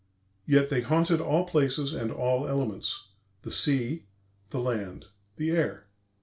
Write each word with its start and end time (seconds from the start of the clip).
Yet 0.47 0.69
they 0.71 0.81
haunted 0.81 1.21
all 1.21 1.45
places 1.47 1.93
and 1.93 2.11
all 2.11 2.47
elements 2.47 3.09
the 3.43 3.51
sea, 3.51 4.07
the 4.49 4.59
land, 4.59 5.05
the 5.35 5.51
air. 5.51 5.85